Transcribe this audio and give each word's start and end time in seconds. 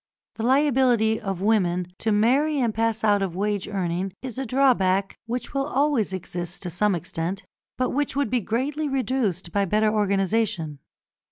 The 0.37 0.41
liability 0.43 1.19
of 1.21 1.41
women 1.41 1.85
to 1.99 2.11
marry 2.11 2.57
and 2.57 2.73
pass 2.73 3.03
out 3.03 3.21
of 3.21 3.35
wage 3.35 3.67
earning 3.67 4.13
is 4.23 4.39
a 4.39 4.47
drawback 4.47 5.19
which 5.27 5.53
will 5.53 5.67
always 5.67 6.11
exist 6.11 6.63
to 6.63 6.71
some 6.71 6.95
extent, 6.95 7.43
but 7.77 7.91
which 7.91 8.15
would 8.15 8.31
be 8.31 8.41
greatly 8.41 8.89
reduced 8.89 9.51
by 9.51 9.65
better 9.65 9.93
organisation. 9.93 10.79